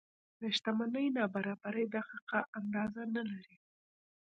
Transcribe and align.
د 0.39 0.41
شتمنۍ 0.55 1.07
نابرابرۍ 1.17 1.85
دقیقه 1.95 2.39
اندازه 2.59 3.01
نه 3.15 3.21
لري. 3.31 3.57